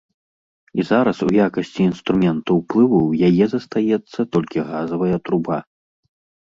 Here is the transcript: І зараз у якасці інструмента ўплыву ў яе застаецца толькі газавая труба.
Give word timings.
І 0.79 0.85
зараз 0.91 1.17
у 1.27 1.29
якасці 1.43 1.81
інструмента 1.89 2.49
ўплыву 2.59 2.97
ў 3.09 3.11
яе 3.31 3.45
застаецца 3.55 4.19
толькі 4.37 4.69
газавая 4.73 5.17
труба. 5.29 5.57